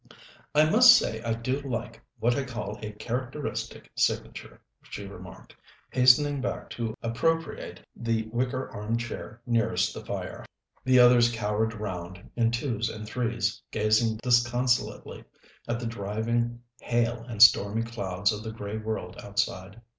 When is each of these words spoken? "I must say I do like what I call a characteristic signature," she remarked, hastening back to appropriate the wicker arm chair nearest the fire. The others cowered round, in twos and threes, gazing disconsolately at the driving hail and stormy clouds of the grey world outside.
"I 0.55 0.67
must 0.67 0.97
say 0.97 1.21
I 1.21 1.35
do 1.35 1.59
like 1.61 2.01
what 2.17 2.35
I 2.35 2.43
call 2.43 2.79
a 2.81 2.91
characteristic 2.91 3.91
signature," 3.95 4.59
she 4.81 5.05
remarked, 5.05 5.55
hastening 5.91 6.41
back 6.41 6.71
to 6.71 6.95
appropriate 7.03 7.85
the 7.95 8.27
wicker 8.33 8.67
arm 8.71 8.97
chair 8.97 9.43
nearest 9.45 9.93
the 9.93 10.03
fire. 10.03 10.43
The 10.83 10.97
others 10.97 11.31
cowered 11.31 11.75
round, 11.75 12.31
in 12.35 12.49
twos 12.49 12.89
and 12.89 13.05
threes, 13.05 13.61
gazing 13.69 14.17
disconsolately 14.23 15.23
at 15.67 15.79
the 15.79 15.85
driving 15.85 16.61
hail 16.81 17.23
and 17.29 17.39
stormy 17.39 17.83
clouds 17.83 18.31
of 18.31 18.41
the 18.41 18.51
grey 18.51 18.77
world 18.79 19.17
outside. 19.21 19.81